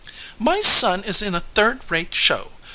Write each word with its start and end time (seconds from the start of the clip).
"My 0.39 0.61
son 0.61 1.03
is 1.03 1.21
in 1.21 1.35
a 1.35 1.41
third 1.53 1.81
rate 1.89 2.15
show! 2.15 2.49